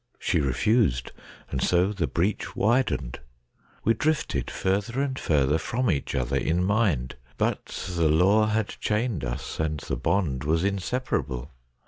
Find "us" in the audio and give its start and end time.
9.23-9.59